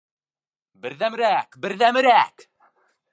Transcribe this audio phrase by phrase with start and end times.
[0.85, 2.47] Берҙәмерәк, берҙәмерәк!